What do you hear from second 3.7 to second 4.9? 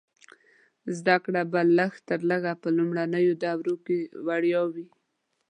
کې وړیا وي.